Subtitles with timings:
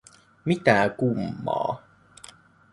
[0.45, 1.73] Mitä kummaa?